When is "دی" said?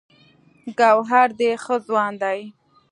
2.21-2.41